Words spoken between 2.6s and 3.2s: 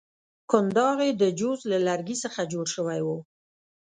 شوی وو.